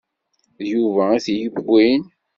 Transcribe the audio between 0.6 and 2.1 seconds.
D Yuba i t-yewwin.